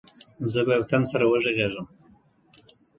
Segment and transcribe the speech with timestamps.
[0.53, 1.85] زه به يو تن سره وغږېږم.